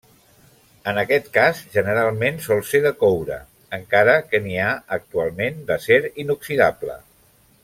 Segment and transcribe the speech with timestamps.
[0.91, 3.39] En aquest cas, generalment sol ser de coure,
[3.79, 7.03] encara que n'hi ha actualment d'acer inoxidable.